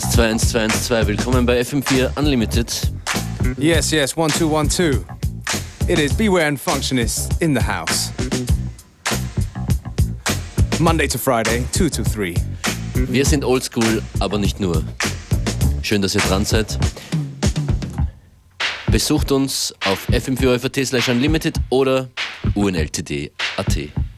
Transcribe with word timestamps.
121212, 0.00 1.06
willkommen 1.08 1.44
bei 1.44 1.60
FM4 1.60 2.16
Unlimited. 2.16 2.90
Yes, 3.58 3.90
yes, 3.90 4.16
1212. 4.16 5.04
It 5.88 5.98
is 5.98 6.14
Beware 6.14 6.46
and 6.46 6.58
Functionist 6.58 7.40
in 7.42 7.54
the 7.54 7.62
house. 7.62 8.10
Monday 10.78 11.06
to 11.06 11.18
Friday, 11.18 11.64
2 11.72 11.90
to 11.90 12.02
3. 12.02 12.34
Wir 12.94 13.26
sind 13.26 13.44
oldschool, 13.44 14.02
aber 14.20 14.38
nicht 14.38 14.58
nur. 14.58 14.82
Schön, 15.82 16.00
dass 16.00 16.14
ihr 16.14 16.22
dran 16.22 16.46
seid. 16.46 16.78
Besucht 18.90 19.30
uns 19.32 19.74
auf 19.84 20.08
fm4 20.08 20.86
slash 20.86 21.10
unlimited 21.10 21.56
oder 21.68 22.08
unltd.at. 22.54 24.09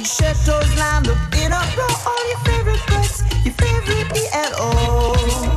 Your 0.00 0.06
shirt 0.06 0.36
toes 0.46 0.78
lined 0.78 1.08
up 1.08 1.34
in 1.34 1.52
a 1.52 1.60
row. 1.76 1.86
All 2.06 2.28
your 2.30 2.38
favorite 2.38 2.80
books, 2.86 3.22
your 3.44 3.52
favorite 3.52 4.16
E. 4.16 5.49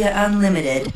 FM4 0.00 0.26
Unlimited. 0.26 0.92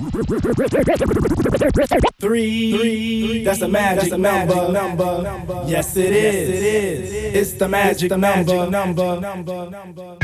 Three, 2.21 2.73
three, 2.73 3.45
that's 3.45 3.61
a 3.61 3.69
magic, 3.69 4.01
that's 4.03 4.13
a 4.13 4.19
magic 4.19 4.57
number. 4.71 5.23
number. 5.23 5.65
Yes, 5.67 5.97
it 5.97 6.13
is. 6.13 6.49
Yes, 6.49 6.49
it 6.49 6.63
is. 6.65 7.35
It's 7.35 7.53
the 7.59 7.69
magic, 7.69 8.05
it's 8.05 8.09
the 8.09 8.19
magic 8.19 8.71
number. 8.71 9.21
number. 9.21 9.71
number. 9.71 10.17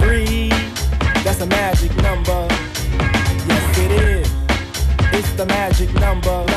Three, 0.00 0.48
that's 1.22 1.40
a 1.40 1.46
magic 1.46 1.96
number. 1.96 2.48
Yes, 3.46 3.78
it 3.78 3.92
is. 3.92 4.32
It's 5.12 5.32
the 5.34 5.46
magic 5.46 5.92
number. 5.94 6.49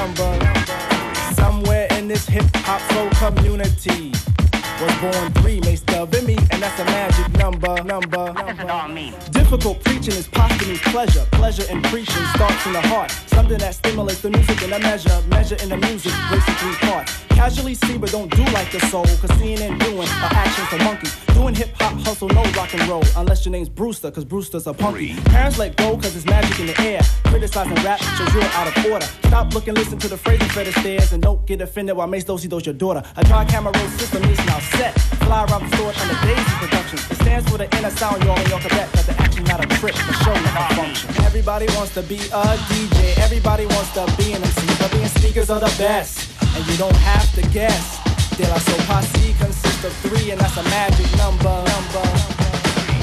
Born 5.11 5.33
three, 5.33 5.59
makes 5.61 5.81
the 5.81 6.23
me, 6.25 6.35
and 6.51 6.61
that's 6.61 6.79
a 6.79 6.85
magic 6.85 7.27
number, 7.37 7.83
number. 7.83 8.31
What 8.31 8.47
does 8.47 8.59
it 8.59 8.69
all 8.69 8.87
mean? 8.87 9.13
Difficult 9.31 9.83
preaching 9.83 10.13
is 10.13 10.27
posthumous 10.27 10.79
pleasure. 10.79 11.25
Pleasure 11.31 11.65
in 11.71 11.81
preaching 11.83 12.25
starts 12.35 12.65
in 12.65 12.73
the 12.73 12.81
heart. 12.81 13.11
Something 13.27 13.57
that 13.59 13.75
stimulates 13.75 14.21
the 14.21 14.29
music 14.29 14.61
in 14.63 14.71
a 14.71 14.79
measure. 14.79 15.21
Measure 15.27 15.57
in 15.63 15.69
the 15.69 15.77
music 15.77 16.13
breaks 16.29 16.47
it 16.47 16.57
three 16.61 16.75
parts. 16.87 17.11
Casually 17.29 17.75
see, 17.75 17.97
but 17.97 18.11
don't 18.11 18.31
do 18.31 18.43
like 18.57 18.71
the 18.71 18.79
soul. 18.91 19.05
Cause 19.21 19.33
seeing 19.39 19.61
and 19.61 19.79
doing 19.79 20.07
are 20.23 20.33
actions 20.33 20.67
for 20.67 20.77
monkeys. 20.83 21.22
Doing 21.33 21.55
hip 21.55 21.69
hop 21.75 21.93
hustle, 22.05 22.29
no 22.29 22.43
rock 22.51 22.73
and 22.73 22.87
roll. 22.87 23.03
Unless 23.17 23.45
your 23.45 23.51
name's 23.51 23.69
Brewster, 23.69 24.11
cause 24.11 24.25
Brewster's 24.25 24.67
a 24.67 24.73
punky. 24.73 25.15
Parents 25.25 25.57
let 25.57 25.75
go, 25.75 25.95
cause 25.95 26.15
it's 26.15 26.25
magic 26.25 26.59
in 26.59 26.67
the 26.67 26.79
air. 26.81 27.01
Criticizing 27.25 27.75
rap 27.83 27.99
shows 27.99 28.33
you're 28.33 28.43
out 28.43 28.67
of 28.67 28.85
order. 28.85 29.05
Stop 29.27 29.53
looking, 29.53 29.73
listen 29.73 29.97
to 29.99 30.07
the 30.07 30.17
phrases 30.17 30.53
better 30.53 30.71
stairs, 30.71 31.11
and 31.13 31.21
don't 31.21 31.45
get 31.45 31.61
offended 31.61 31.97
while 31.97 32.07
Mace 32.07 32.23
Dosey 32.23 32.47
does 32.47 32.65
your 32.65 32.75
daughter. 32.75 33.03
A 33.17 33.23
dry 33.23 33.45
camera 33.45 33.73
roll 33.75 33.87
system 33.89 34.23
is 34.25 34.37
now 34.45 34.59
set. 34.59 34.93
Fly 35.25 35.45
around 35.45 35.69
the 35.69 35.75
store 35.75 35.93
under 36.01 36.17
Daisy 36.25 36.51
Productions. 36.61 37.11
It 37.11 37.15
stands 37.15 37.49
for 37.49 37.57
the 37.57 37.77
inner 37.77 37.89
sound, 37.89 38.23
y'all, 38.23 38.37
y'all 38.49 38.59
can 38.59 38.69
bet 38.69 38.91
that 38.93 39.05
the 39.05 39.21
action 39.21 39.43
not 39.45 39.63
a 39.63 39.67
trick, 39.79 39.95
the 39.95 40.13
show 40.23 40.33
not 40.33 40.71
a 40.71 40.75
function. 40.75 41.09
Everybody 41.23 41.65
wants 41.75 41.93
to 41.95 42.03
be 42.03 42.17
a 42.17 42.43
DJ, 42.69 43.17
everybody 43.17 43.65
wants 43.65 43.91
to 43.93 44.05
be 44.17 44.33
an 44.33 44.43
MC, 44.43 44.67
but 44.79 44.91
being 44.91 45.07
speakers 45.07 45.49
are 45.49 45.59
the 45.59 45.73
best, 45.77 46.29
and 46.55 46.65
you 46.67 46.77
don't 46.77 46.95
have 46.97 47.27
to 47.35 47.41
guess. 47.49 47.99
De 48.37 48.47
La 48.49 48.57
Soul 48.57 48.79
Posse 48.87 49.33
consists 49.37 49.72
of 49.85 49.93
three, 49.97 50.31
and 50.31 50.39
that's 50.39 50.57
a 50.57 50.63
magic 50.63 51.09
number. 51.17 51.49
number. 51.49 52.05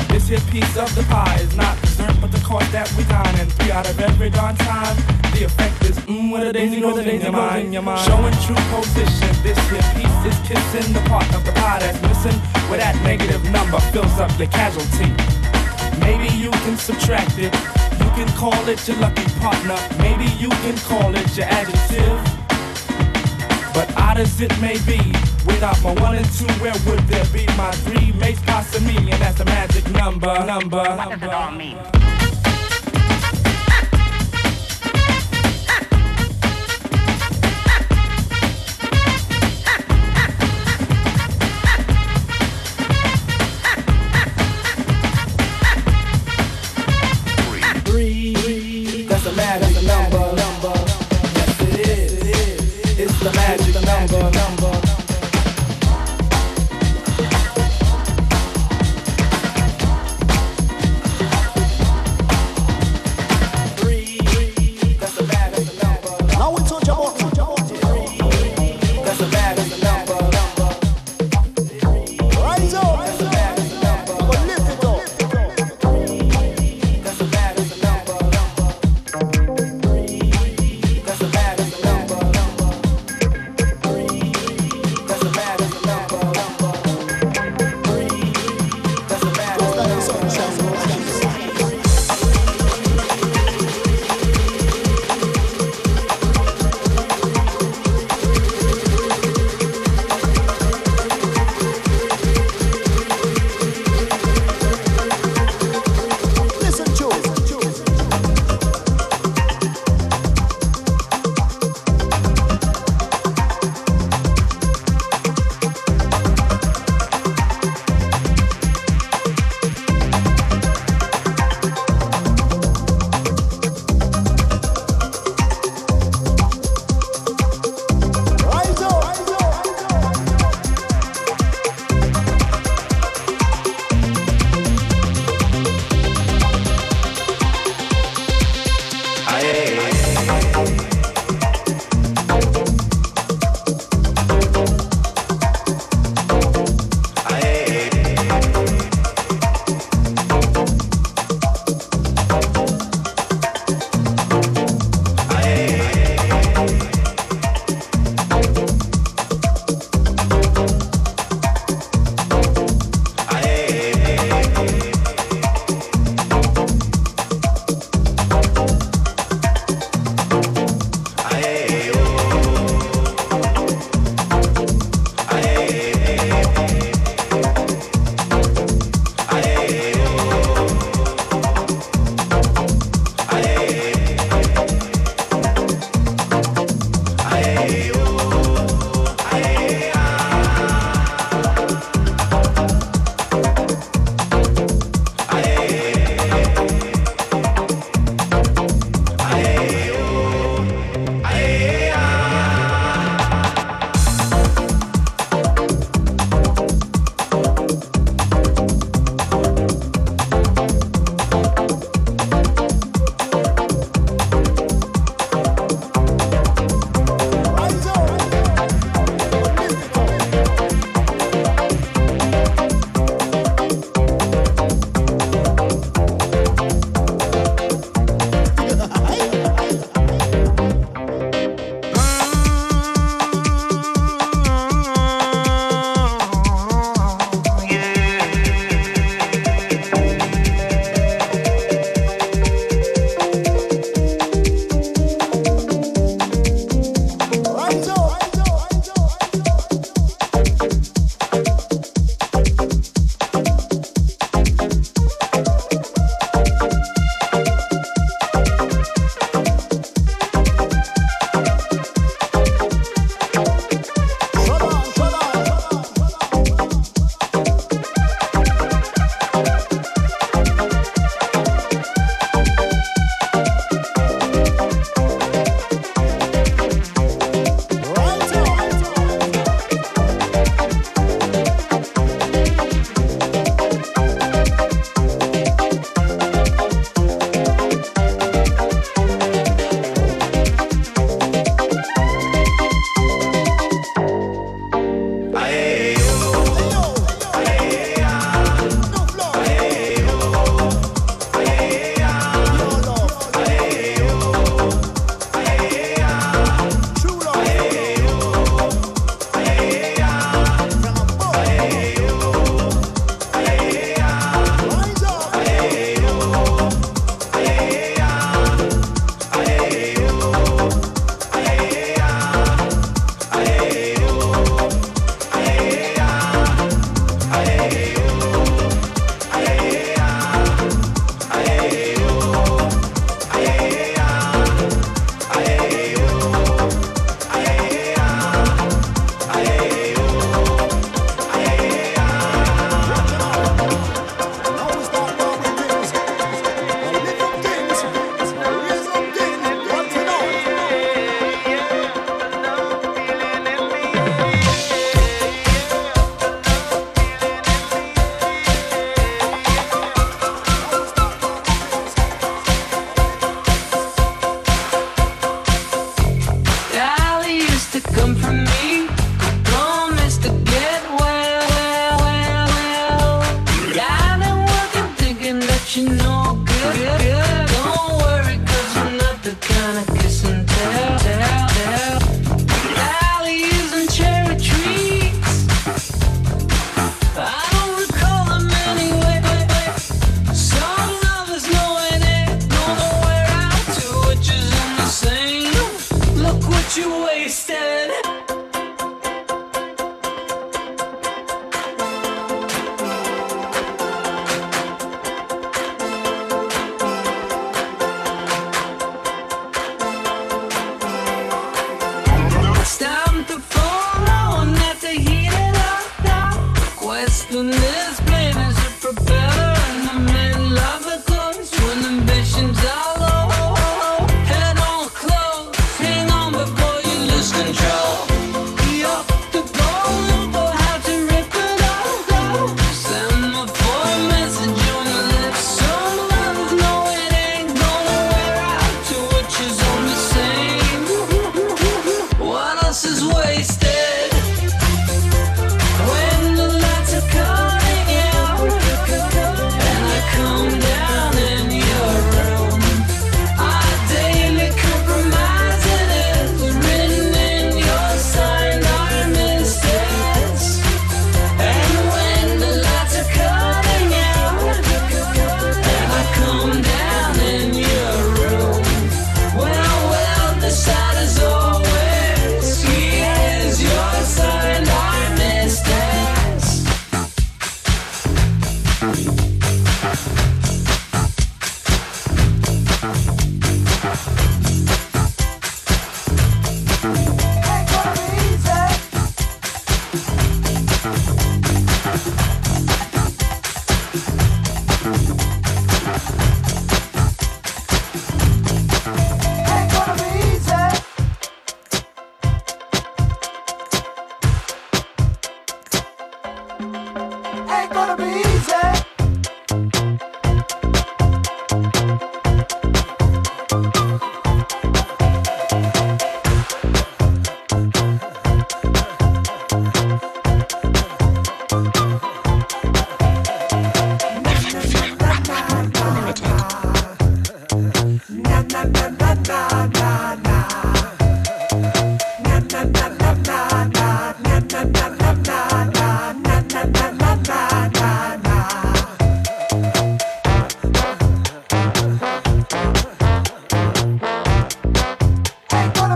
This 0.09 0.29
here 0.29 0.41
piece 0.51 0.77
of 0.77 0.89
the 0.95 1.03
pie 1.11 1.39
is 1.41 1.55
not 1.57 1.81
dessert, 1.83 2.17
but 2.21 2.33
the 2.33 2.41
course 2.41 2.69
that 2.73 2.91
we 2.97 3.05
dine 3.05 3.39
in. 3.39 3.49
Three 3.51 3.71
out 3.71 3.89
of 3.89 4.01
every 4.01 4.31
darn 4.31 4.57
time. 4.57 4.97
The 5.35 5.45
effect 5.45 5.85
is 5.85 5.99
mmm, 6.09 6.31
what 6.31 6.47
a 6.47 6.53
daisy 6.53 6.81
goes 6.81 6.99
in 6.99 7.21
your 7.21 7.33
mind. 7.33 7.75
Showing 8.05 8.35
true 8.47 8.63
position. 8.73 9.33
This 9.45 9.59
here 9.69 9.85
piece 9.93 10.21
is 10.25 10.39
kissing 10.49 10.93
the 10.93 11.03
part 11.09 11.29
of 11.35 11.45
the 11.45 11.53
pie 11.53 11.81
that's 11.81 12.01
missing, 12.03 12.39
where 12.69 12.79
that 12.79 12.97
negative 13.03 13.43
number 13.51 13.79
fills 13.93 14.19
up 14.19 14.33
the 14.39 14.47
casualty. 14.47 15.11
Maybe 16.01 16.33
you 16.35 16.51
can 16.65 16.77
subtract 16.77 17.37
it. 17.39 17.53
You 18.01 18.09
can 18.17 18.29
call 18.37 18.57
it 18.69 18.81
your 18.89 18.97
lucky 18.99 19.29
partner. 19.41 19.77
Maybe 19.99 20.27
you 20.41 20.49
can 20.65 20.77
call 20.89 21.15
it 21.15 21.29
your 21.37 21.47
adjective. 21.47 22.19
But 23.75 23.93
odd 23.97 24.19
as 24.19 24.41
it 24.41 24.53
may 24.61 24.79
be, 24.89 25.01
without 25.47 25.81
my 25.83 25.93
one 25.95 26.17
and 26.17 26.27
two, 26.33 26.47
where 26.63 26.75
would 26.87 27.01
there 27.09 27.25
be 27.33 27.47
my 27.57 27.71
three 27.71 28.13
mates 28.13 28.41
passing 28.43 28.87
me? 28.87 28.97
And 28.97 29.21
that's 29.23 29.39
the 29.39 29.45
magic 29.45 29.91
number, 29.93 30.33
number. 30.45 30.79
What 30.79 32.10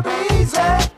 believed 0.03 0.55
in 0.55 0.63
their 0.63 0.94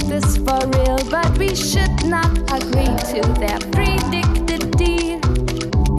this 0.08 0.36
for 0.38 0.60
real. 0.76 0.98
But 1.10 1.38
we 1.38 1.54
should 1.54 2.04
not 2.04 2.32
agree 2.52 2.94
to 3.12 3.20
their 3.38 3.58
predicted 3.72 4.70
deal. 4.76 5.20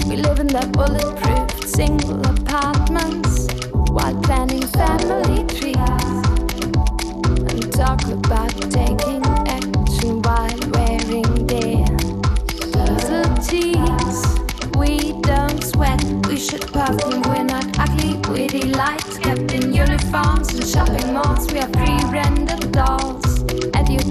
We 0.08 0.18
live 0.18 0.39
in 0.39 0.47
the 0.47 0.68
bulletproof 0.74 1.70
single 1.70 2.22
apartments 2.26 3.47
while 3.89 4.16
planning 4.22 4.66
family 4.80 5.45
trees 5.58 6.16
and 7.49 7.74
talk 7.74 8.03
about 8.06 8.53
taking 8.72 9.22
action 9.47 10.22
while 10.22 10.60
wearing 10.76 11.47
their 11.47 11.86
little 12.76 13.30
tees. 13.43 14.18
We 14.78 15.20
don't 15.22 15.64
sweat, 15.64 16.03
we 16.28 16.38
should 16.38 16.68
perfume. 16.72 17.22
We're 17.24 17.43
not 17.43 17.78
ugly, 17.80 18.16
we 18.32 18.47
delight. 18.47 19.03
Kept 19.22 19.51
in 19.51 19.74
uniforms 19.74 20.53
and 20.53 20.68
shopping 20.68 21.14
malls, 21.14 21.51
we 21.51 21.60
are 21.60 21.70
pre-rendered 21.70 22.72
dolls. 22.72 23.24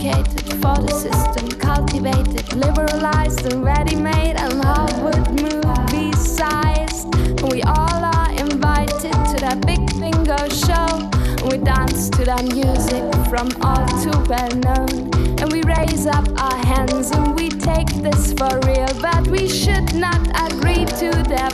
Educated 0.05 0.53
for 0.61 0.77
the 0.85 0.93
system, 0.93 1.49
cultivated, 1.59 2.53
liberalized, 2.53 3.51
and 3.51 3.65
ready-made, 3.65 4.37
and 4.37 4.53
Hollywood 4.63 5.31
movie 5.41 6.13
sized. 6.13 7.15
And 7.15 7.51
we 7.51 7.63
all 7.63 8.05
are 8.05 8.31
invited 8.33 9.13
to 9.13 9.37
that 9.41 9.65
big 9.65 9.81
bingo 9.99 10.37
show. 10.53 11.09
We 11.49 11.57
dance 11.57 12.11
to 12.11 12.25
the 12.25 12.37
music 12.53 13.01
from 13.31 13.49
all 13.63 13.87
too 14.05 14.13
well 14.29 14.53
known. 14.61 15.09
And 15.41 15.51
we 15.51 15.63
raise 15.63 16.07
up 16.07 16.29
our 16.39 16.65
hands 16.67 17.11
and 17.11 17.35
we 17.35 17.49
take 17.49 17.89
this 18.03 18.35
for 18.35 18.61
real. 18.69 18.93
But 19.01 19.27
we 19.29 19.49
should 19.49 19.95
not 19.95 20.21
agree 20.53 20.85
to 20.85 21.11
their 21.33 21.49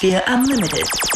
FM4 0.00 0.22
Unlimited. 0.26 1.09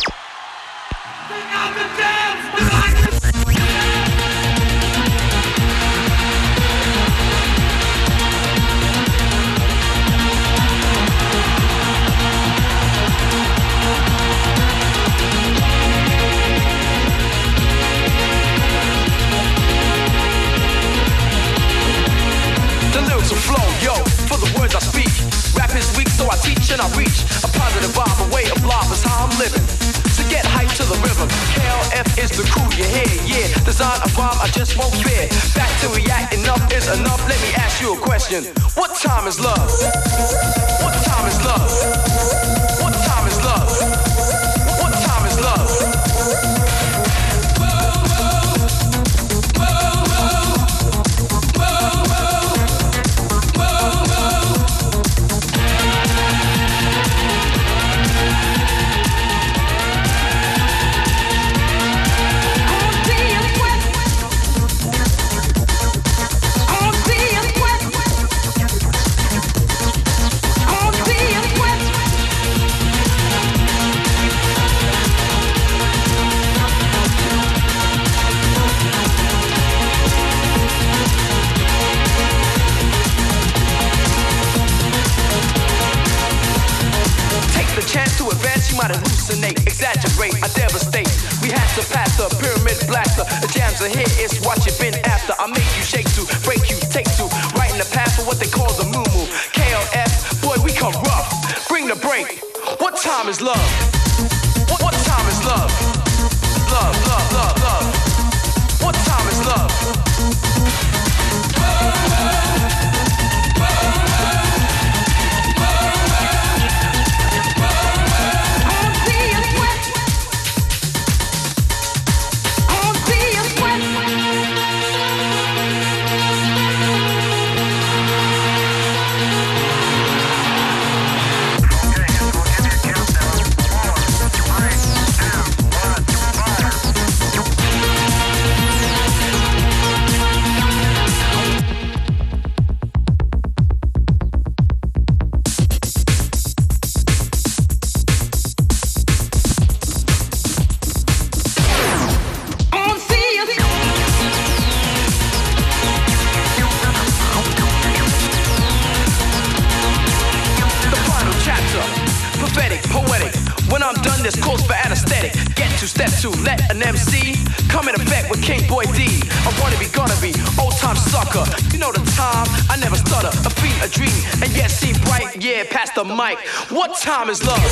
Step 165.95 166.11
two, 166.21 166.31
let 166.43 166.59
an 166.73 166.83
MC 166.83 167.39
come 167.69 167.89
in 167.89 167.95
effect 167.95 168.29
with 168.29 168.43
King 168.43 168.67
Boy 168.69 168.83
D. 168.99 169.23
I 169.47 169.51
wanna 169.61 169.79
be, 169.79 169.87
gonna 169.87 170.19
be, 170.21 170.35
old 170.61 170.77
time 170.77 170.97
sucker. 170.97 171.45
You 171.73 171.79
know 171.79 171.93
the 171.93 172.03
time, 172.19 172.47
I 172.69 172.77
never 172.77 172.97
stutter. 172.97 173.31
A 173.47 173.51
beat, 173.63 173.79
a 173.81 173.89
dream, 173.89 174.19
and 174.43 174.51
yet 174.57 174.71
see 174.71 174.93
bright. 175.07 175.37
Yeah, 175.41 175.63
past 175.71 175.95
the 175.95 176.05
mic. 176.05 176.39
What 176.71 176.99
time 177.01 177.31
is 177.31 177.47
love? 177.47 177.63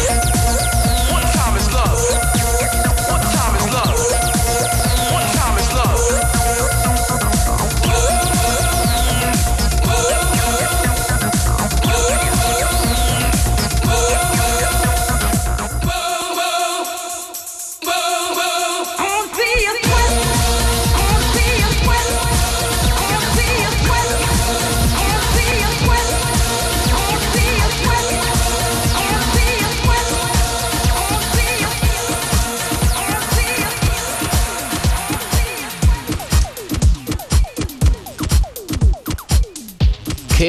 What 1.11 1.23
time 1.35 1.57
is 1.57 1.73
love? 1.73 2.92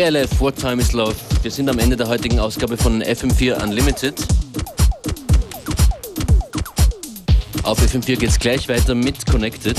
KLF, 0.04 0.42
What 0.42 0.58
Time 0.58 0.82
is 0.82 0.92
Love. 0.92 1.16
Wir 1.44 1.50
sind 1.50 1.70
am 1.70 1.80
Ende 1.80 1.96
der 1.96 2.10
heutigen 2.10 2.38
Ausgabe 2.38 2.76
von 2.76 3.02
FM4 3.02 3.64
Unlimited. 3.64 4.16
Auf 7.64 7.80
FM4 7.80 8.18
geht 8.18 8.30
es 8.30 8.38
gleich 8.38 8.68
weiter 8.68 8.96
mit 8.96 9.26
Connected. 9.26 9.78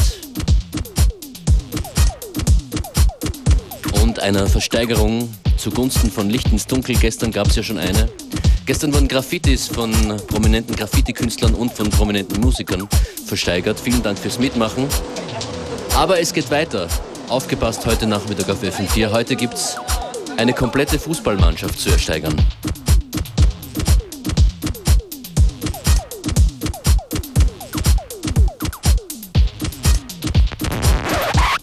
Und 4.02 4.18
einer 4.18 4.46
Versteigerung 4.46 5.28
zugunsten 5.58 6.10
von 6.10 6.30
Licht 6.30 6.50
ins 6.50 6.66
Dunkel. 6.66 6.96
Gestern 6.96 7.30
gab 7.30 7.48
es 7.48 7.56
ja 7.56 7.62
schon 7.62 7.76
eine. 7.76 8.08
Gestern 8.64 8.94
wurden 8.94 9.08
Graffitis 9.08 9.68
von 9.68 9.92
prominenten 10.28 10.74
Graffiti-Künstlern 10.74 11.54
und 11.54 11.70
von 11.70 11.90
prominenten 11.90 12.40
Musikern 12.40 12.88
versteigert. 13.26 13.78
Vielen 13.78 14.02
Dank 14.02 14.18
fürs 14.18 14.38
Mitmachen. 14.38 14.88
Aber 15.94 16.18
es 16.18 16.32
geht 16.32 16.50
weiter. 16.50 16.88
Aufgepasst 17.28 17.84
heute 17.84 18.06
Nachmittag 18.06 18.48
auf 18.48 18.62
FM4. 18.62 19.12
Heute 19.12 19.36
gibt's 19.36 19.76
eine 20.36 20.52
komplette 20.52 20.98
Fußballmannschaft 20.98 21.78
zu 21.78 21.90
ersteigern. 21.90 22.34